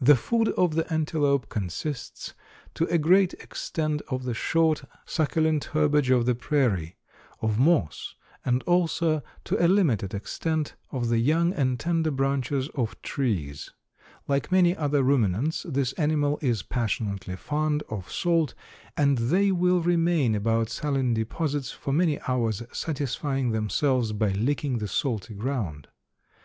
The 0.00 0.16
food 0.16 0.48
of 0.58 0.74
the 0.74 0.92
antelope 0.92 1.48
consists 1.48 2.34
to 2.74 2.84
a 2.86 2.98
great 2.98 3.32
extent 3.34 4.02
of 4.08 4.24
the 4.24 4.34
short, 4.34 4.82
succulent 5.04 5.66
herbage 5.66 6.10
of 6.10 6.26
the 6.26 6.34
prairie, 6.34 6.96
of 7.40 7.56
moss, 7.56 8.16
and 8.44 8.60
also, 8.64 9.22
to 9.44 9.64
a 9.64 9.68
limited 9.68 10.14
extent, 10.14 10.74
of 10.90 11.10
the 11.10 11.18
young 11.18 11.52
and 11.52 11.78
tender 11.78 12.10
branches 12.10 12.68
of 12.70 13.00
trees. 13.02 13.70
Like 14.26 14.50
many 14.50 14.76
other 14.76 15.04
ruminants, 15.04 15.62
this 15.62 15.92
animal 15.92 16.40
is 16.42 16.64
passionately 16.64 17.36
fond 17.36 17.84
of 17.88 18.10
salt 18.10 18.52
and 18.96 19.16
they 19.16 19.52
will 19.52 19.80
remain 19.80 20.34
about 20.34 20.70
saline 20.70 21.14
deposits 21.14 21.70
for 21.70 21.92
many 21.92 22.18
hours, 22.26 22.64
satisfying 22.72 23.50
themselves 23.52 24.10
by 24.12 24.30
licking 24.32 24.78
the 24.78 24.88
salty 24.88 25.34
ground. 25.34 25.86